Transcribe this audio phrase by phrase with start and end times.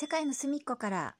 [0.00, 1.14] 世界の隅っこから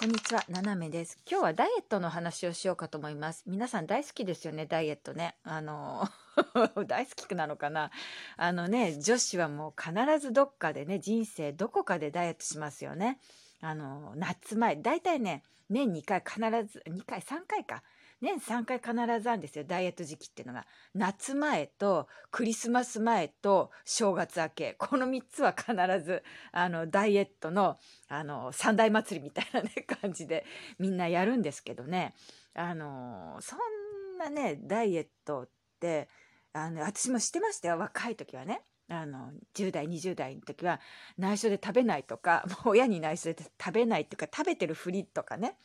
[0.00, 1.18] こんにちは、ななめです。
[1.30, 3.42] 今日はダイエットの話をしようかと思います。
[3.46, 5.36] 皆さん大好きですよね、ダイエットね。
[5.44, 6.08] あの、
[6.88, 7.90] 大好きなのかな。
[8.38, 13.18] あのね、女子はもう必ずどっかでね、人生どこかでダイエットしますよね。
[13.60, 16.40] あの、夏前、大体ね、年2回必
[16.72, 17.82] ず、2回、3回か。
[18.24, 20.66] 年3回必ずあるんですよ、ダイエット時期っていうのが。
[20.94, 24.74] 夏前とクリスマス前と正月明け。
[24.78, 25.72] この3つは必
[26.04, 29.70] ず、あの、ダイエットの、あの、三大祭りみたいなね、
[30.02, 30.44] 感じで
[30.78, 32.14] みんなやるんですけどね。
[32.54, 35.48] あの、そんなね、ダイエットっ
[35.78, 36.08] て、
[36.52, 38.62] あの、私もしてましたよ、若い時はね。
[38.88, 40.80] あの、10代、20代の時は、
[41.16, 45.56] 内緒で食べないとか、もう親に内緒で食べないとか、食べてるふりとかね。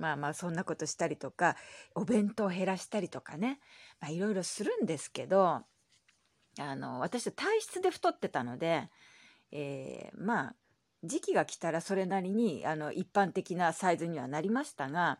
[0.00, 1.56] まあまあそんなことしたりとか
[1.94, 3.60] お弁当減らしたりとかね
[4.08, 5.62] いろいろするんですけど
[6.58, 8.88] あの私は体質で太ってたので、
[9.52, 10.54] えーまあ
[11.02, 15.18] 時期が来たらそれなりにあの一般的なサイズにはなりましたが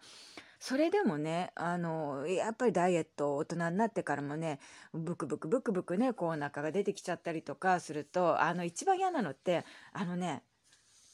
[0.59, 4.61] それでもねあのやっぱりダイエット大人になってからもね
[4.93, 10.43] ブクブクブクブクねこうお腹が出てきちゃったりとかするとあの一番嫌なのってあのね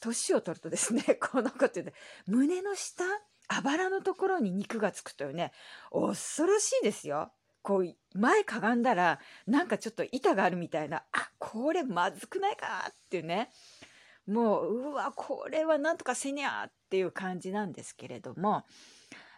[0.01, 1.93] 年を取るとですね このこと言うと
[2.27, 3.05] 胸の下
[3.47, 5.51] あばらのところに肉がつくというね
[5.91, 7.31] 恐ろしいですよ。
[7.61, 13.49] こう前かがんだらなんかちょっと板があるみたいなあこれまずくないかっていうね。
[14.25, 18.65] もううわこれはなんとかせにゃーっていう感じなんですけれども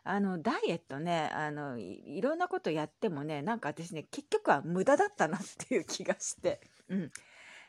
[0.04, 7.12] あのダイエットねあのいいろんなことやってもねなんか私ね結局は無駄だったなっていう気がして、うん、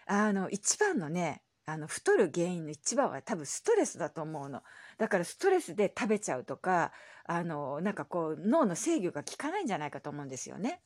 [0.06, 4.62] あの一番のねあの太る原因の一番は多分ストレスだと思うの。
[4.98, 6.92] だからストレスで食べちゃうとか
[7.24, 10.82] あのなんかこう脳の制御が効かないんじゃないかと思うんですよね。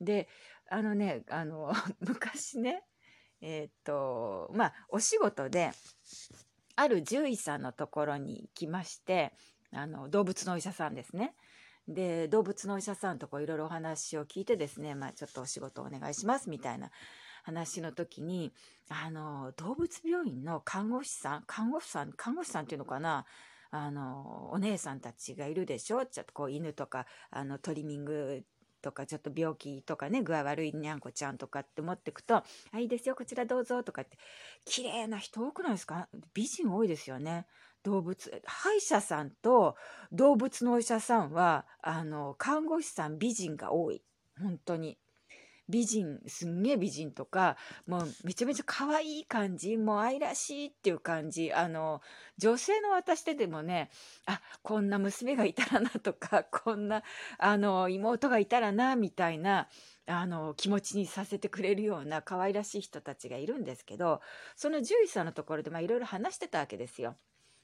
[0.00, 0.28] で
[0.70, 2.82] あのねあの 昔ね
[3.42, 5.70] えーっとまあお仕事で
[6.76, 9.34] ある獣医さんのところに行きまして
[9.70, 11.34] あの動物のお医者さんですね。
[11.88, 16.90] で動物のお医者さんとこいろいろお話を聞いてですね、まあ、ちょっとお仕事お願いしますみたいな
[17.42, 18.52] 話の時に
[18.88, 23.26] あの動物病院の看護師さん看護師さん看護師さんっていうのかな？
[23.70, 26.04] あのお姉さんたちがいるでしょ？
[26.06, 28.44] ちょっとこう犬とかあのトリミング
[28.82, 32.42] とかちょっと病気とかね具合悪いにゃんこちゃんとかって持ってくと
[32.72, 34.18] 「あいいですよこちらどうぞ」とかって
[34.64, 36.08] 綺麗な人多くないですか？
[36.34, 37.46] 美人多いですよね。
[37.82, 39.76] 動物歯医者さんと
[40.12, 44.02] 動物のお医者さんはあの看護師さん美人が多い。
[44.38, 44.98] 本当に。
[45.68, 47.56] 美人すんげえ美人とか
[47.86, 52.02] もうめちゃめちゃ可愛い感じもう愛らしいっていう感じあの
[52.36, 53.90] 女性の私ででもね
[54.26, 57.02] あこんな娘がいたらなとか こんな
[57.38, 59.68] あの妹がいたらなみたいな
[60.06, 64.20] あの気持ちにさせてくれるような可愛らしい人たちがいるんですけど
[64.56, 67.16] その獣医さんのところでいろいろ話してたわけですよ。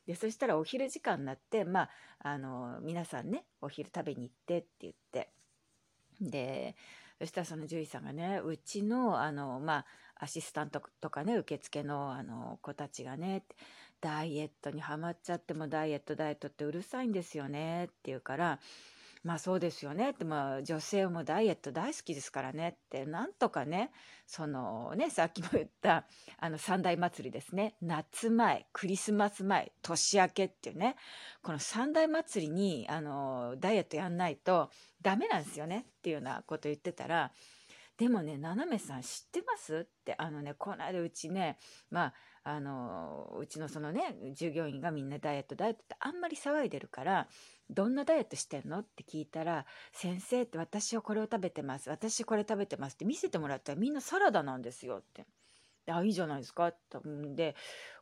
[0.07, 5.31] でそしたらお昼時間になってまああの皆さんねお昼食べに行ってって言って
[6.21, 6.77] で
[7.19, 9.87] そしたらその獣医さんがねうちのあのまあ
[10.21, 13.45] アシスタントとかね受付のあの子たちがね
[14.01, 18.61] ダイエットにはまっちゃってもダイエットダイエットってうるさいんですよねって言うから
[19.25, 23.91] まあそうですよねってまあ女性もダイエット大好きですからねってなんとかね
[24.27, 26.05] そのねさっきも言った
[26.39, 27.75] あの三大祭りですね。
[27.83, 30.97] 夏前クリスマス前年明けっていうね
[31.43, 34.71] この三大祭りにあのダイエットやんないと
[35.03, 37.33] ダメなんですよねっていうようなこと言ってたら
[37.99, 39.87] でもね斜めさん知ってます？
[39.89, 41.59] ってあのねこの間うちね
[41.91, 42.15] まあ
[42.45, 47.27] あのうちのそのね従業員がみんなダイエットダイエットってあんまり騒いでるから
[47.69, 48.79] どんなダイエットしてんの？
[48.79, 51.91] って聞いたら「先生って私はこれを食べてます。
[51.91, 55.27] 私これ食べてます」って見せてもらったらみんなサラダなんですよって。
[55.91, 56.99] あいいじゃないですかって。
[57.09, 57.57] んで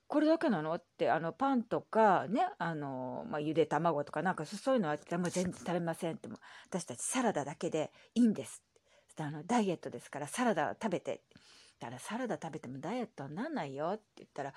[0.07, 0.75] これだけなの？
[0.75, 6.29] ってあのパンとかねあの、まあ、ゆで卵とかなんかそういうのあってもう全然食べませんって。
[6.29, 6.37] も
[6.69, 8.63] 私たちサラダだけでいいんです
[9.25, 11.23] あのダイエットですからサラダ食べて。
[11.79, 14.55] だからサラダ食べてもダイエットになんないよって言ったら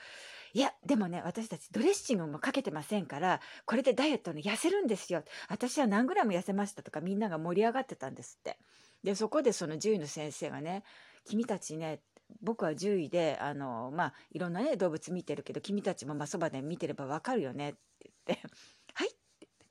[0.53, 5.23] いやでもね私たちドレッシングもかけてませんからこれでダイエットの痩せるんですよ。
[5.49, 8.57] 私は何グラム痩せましたとかみんなが盛り上がってたんですって。
[9.03, 10.83] でそこでその獣医の先生がね
[11.25, 12.01] 君たちね
[12.41, 18.47] 僕は獣医であのまあいろんなね動物見てるけど君たちもまあそばで見てればわかるよねって言って
[18.93, 19.65] 「はい」って言って。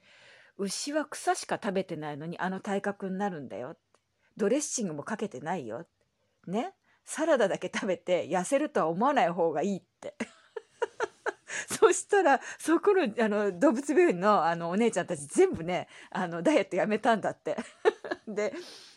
[0.59, 3.88] 牛は草しか食べてないのにあの体格になるんだよって。
[4.38, 5.87] ドレッシングもかけてないよ。
[6.46, 6.73] ね？
[7.05, 10.14] サラダだけ食べて痩せるとは思わない方がいいって。
[11.81, 17.56] そしたらそこのあの動物病院のあのお姉ちゃんたち全部ねあのダイエットやめたんだって。
[18.29, 18.52] で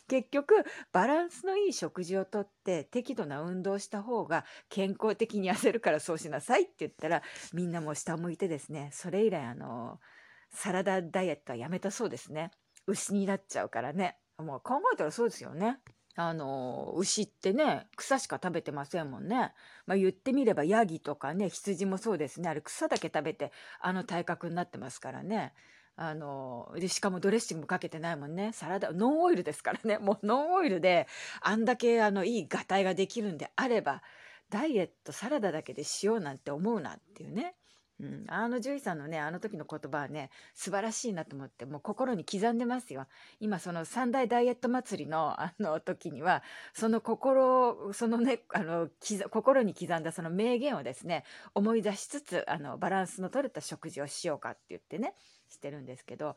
[0.08, 0.56] 結局
[0.92, 7.24] バランスのいい食事をとって適度な運動した方が健康的に痩せるからそうしなさいって言ったら
[7.54, 10.02] みんなもう下向いてですねそれ以来あの
[10.50, 12.52] サラダダイエットはやめたそうですね。
[12.88, 14.18] 牛になっちゃうからね。
[14.42, 15.80] もう考えたらそうですよね。
[16.16, 19.54] あの牛ってね草しか食べてませんもんね、
[19.86, 22.50] まあ、言ってみればヤギとかね羊もそうですね。
[22.50, 25.54] あれ草だけ食べてあの体格になってますからね。
[25.96, 28.52] あのでしかもドレッシングもかけてないもんね。
[28.54, 29.98] サラダノンオイルですからね。
[30.00, 31.08] もうノンオイルで
[31.42, 34.02] あんだけあのいいがたいができるんであれば
[34.50, 37.56] ダイエットサラダだけでしようなんて思うなっていうね。
[38.02, 43.06] うん、あの獣医さんのねあの時の言葉はね素晴らしいなと思ってもう心に刻んでますよ。
[43.40, 46.42] 今その三大ダイエット祭りのあの時には
[46.74, 48.90] その心そのねあの
[49.30, 55.14] 心に刻んだその名言をですね思い出しつつあのバランスの取れた食事をしようかって言ってね
[55.48, 56.36] してるんですけど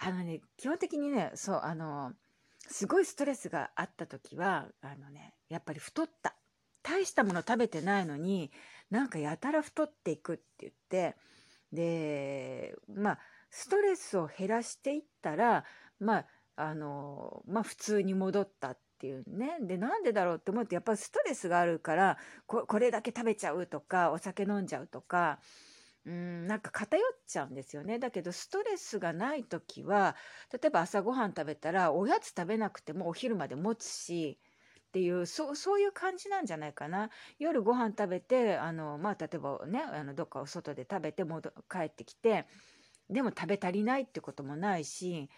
[0.00, 2.12] あのね基本的にねそうあの
[2.66, 6.34] すごいストレスがあった時はあのねやっぱり太った。
[6.84, 8.52] 大したもの食べてないのに
[8.90, 11.16] なんかやたら太っていくって言って
[11.72, 13.18] でまあ
[13.50, 15.64] ストレスを減らしていったら
[15.98, 16.26] まあ
[16.56, 19.58] あのまあ普通に戻ったっていうね。
[19.60, 25.40] でなんでだろうって思ってやっぱりストレスがあるからこれだけ食べちゃうとかお酒飲んじゃうとか
[26.04, 27.98] うんなんか偏っちゃうんですよね。
[27.98, 30.16] だけどストレスがない時は
[30.52, 34.38] 例えば朝ごはん食べたらおやつ食べなくてもお昼まで持つし
[34.94, 37.10] っていうそうそういう感じなんじゃないかな。
[37.40, 42.46] 夜ご飯食べてあの、まあ、例えばねあのどっかお外で食べて戻帰ってきて
[43.10, 45.28] でも食べ足りないってこともないし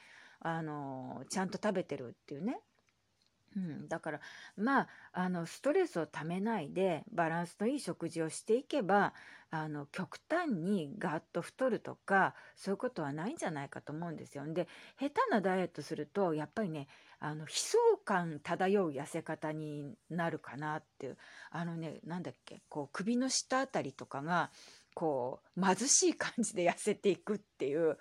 [0.40, 2.60] あのちゃんと食べてるっていうね。
[3.56, 4.20] うん、だから
[4.56, 9.14] まああのストレスをためないでバランスのいい食事をしていけば
[9.50, 14.44] あの極端にガッと太るとかそういうことはないんじゃないかと思うんですよ。
[14.46, 14.68] で
[15.00, 16.86] 下手なダイエットするとやっぱりね
[17.18, 21.16] あの悲壮感漂う痩せ方になるかなっていう
[21.50, 24.50] あのねなんだっけこう首の下あたりとかが
[24.94, 27.96] こう貧しい感じで痩せていくっていう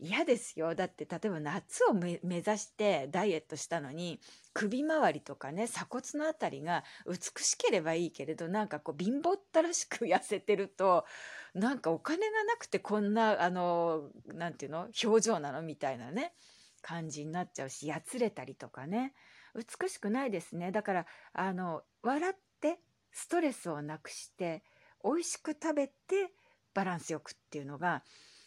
[0.00, 0.74] 嫌ですよ。
[0.74, 4.18] だって例えば夏を目指してダイエットしたのに
[4.54, 11.04] 首周りとかね鎖骨の辺りが美しければいいけれどなんかこう貧乏ったらしく痩せてると
[11.54, 16.32] なんかお金がなくてこんなあの何て言うの表情なのみたいなね
[16.82, 19.12] 感じになっちゃうしやつれたりとかね。
[19.54, 20.70] 美しくないですね。
[20.72, 22.78] だからあの笑って
[23.12, 24.62] ストレスをなくして
[25.04, 26.32] 美味しく食べて
[26.74, 28.02] バランスよくっていうのが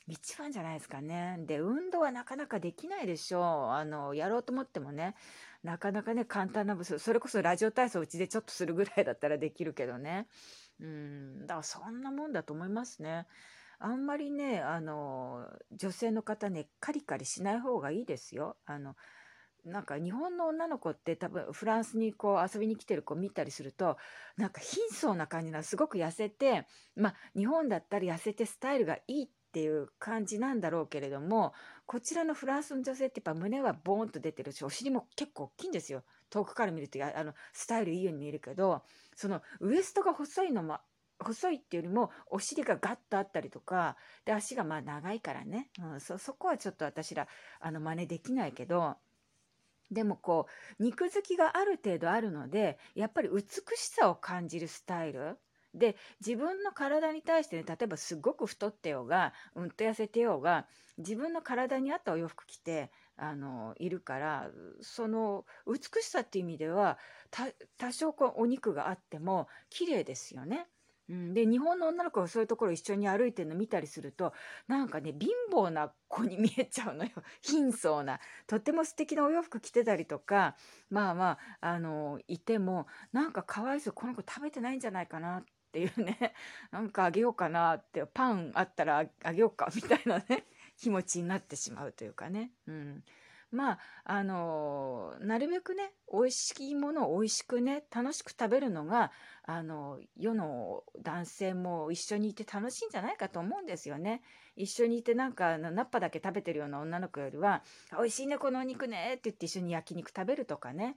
[0.08, 1.38] 一番じゃないですかね。
[1.48, 3.44] で、運動はなかなかできないでしょう。
[3.72, 5.16] あの、やろうと思ってもね、
[5.64, 10.28] なかなかね、簡単な部、それこそラジオ体操うちでちょっとするぐらいだったらできるけどね。
[10.82, 13.28] うん、だからそんなもんだと思いますね。
[13.80, 18.58] あんまりね、あの、女性の方ね、カリカリしない方がいいですよ。
[18.66, 18.96] あの、
[19.66, 23.98] なんか日本の女の子って多分フランスにこう遊びに来てる子見たりすると
[24.36, 31.54] なんか貧相な感じなすごく痩せてまあ日本だったら痩せてスタイルがいいっていう感じなんだろうけれども
[31.86, 36.04] こちらのフランスの女性ってやっぱ胸はボーンと出てるしお尻も結構大きいんですよ。
[36.30, 38.82] 遠くから見るとあのスタイルいいように見えるけど
[39.16, 40.80] そのウエストが細いのも
[41.20, 47.28] 細いっていうよりもお尻がガッとあったりとかで足がまあ長いからね、うん、そそこはちょっと私ら
[47.60, 48.96] あの真似できないけど
[49.92, 50.48] でもこ
[50.80, 53.44] う肉付きがある程度あるのでやっぱり美
[53.78, 55.38] しさを感じるスタイル
[55.74, 60.66] で自分の体に対してね例えばすごく太ってようがうんと痩せてようが
[60.98, 64.50] 自分の体に合ったお洋服着てあのいるから
[64.82, 66.98] その美しさっていう意味では
[67.78, 70.68] 多少こうお肉があっても綺麗ですよね。
[71.10, 74.34] うん、で日本の女の子がそういうところ一緒に歩いてるの見たりすると
[74.68, 77.12] なんかね貧乏な子に見えちゃうのよ
[77.42, 80.56] 貧相なとっても素敵なお洋服着てたりとか
[80.90, 86.36] まあまああのいてもなんかかわいそうこの子食べてないんじゃないかなっていうね。
[86.72, 90.46] なんかあげようかなってパンあったらあげようかみたいなね。
[90.78, 92.52] 気持ちになってしまうというかね。
[92.68, 93.04] うん。
[93.50, 99.12] まああのなるべくね美味しいものを美味しくね楽しく食べるのが
[99.44, 104.22] あの世の男性も一緒にいて楽しいんじゃないかと思うんですよね。
[104.56, 107.64] 一緒にいてなんかナッパだけ食べてるような女の子よりは
[107.98, 110.96] 「美味しいねこのお肉ね」って言って一緒に焼肉食べるとかね、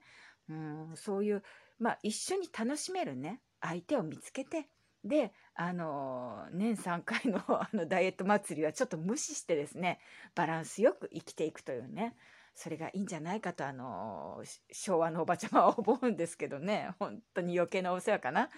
[0.49, 1.43] うん、そういう
[1.79, 3.41] まあ一緒に楽しめるね。
[3.67, 4.67] 相手を見つけて
[5.03, 9.99] であの年3回の あのダイエット祭りはちょっと無視してですね
[10.35, 12.15] バランスよく生きていくというね
[12.53, 18.49] それがいいんじゃないかとあの昭和のおばちゃまは思うんですけどね本当に余計なお世話かな。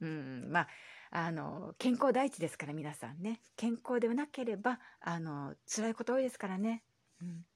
[0.00, 0.68] うんまあ
[1.10, 6.84] あの健康第一ですから皆さんね健康でなければあの辛いこと多いですからね。
[7.22, 7.46] うん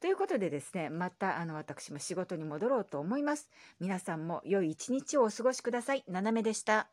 [0.00, 3.48] ということでですね、またあの私も仕事に戻ろうと思います。
[3.80, 6.04] 皆さんも良い一日をお過ごしください。
[6.08, 6.88] 斜めでした。